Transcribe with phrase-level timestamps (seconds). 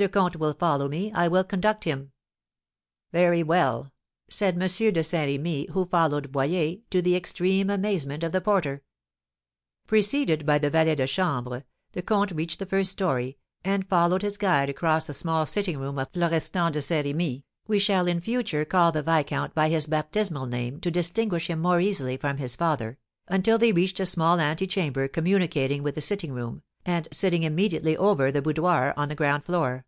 [0.00, 2.10] le Comte will follow me, I will conduct him"
[3.12, 3.92] "Very well!"
[4.28, 4.58] said M.
[4.92, 8.82] de Saint Remy, who followed Boyer, to the extreme amazement of the porter.
[9.86, 11.62] Preceded by the valet de chambre,
[11.92, 15.96] the comte reached the first story, and followed his guide across the small sitting room
[16.00, 20.46] of Florestan de Saint Remy (we shall in future call the viscount by his baptismal
[20.46, 22.98] name to distinguish him more easily from his father)
[23.28, 28.30] until they reached a small antechamber communicating with the sitting room, and sitting immediately over
[28.30, 29.86] the boudoir on the ground floor.